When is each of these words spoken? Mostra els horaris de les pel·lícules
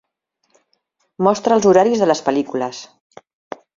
Mostra 1.27 1.57
els 1.59 1.67
horaris 1.73 2.01
de 2.05 2.09
les 2.13 2.23
pel·lícules 2.31 2.81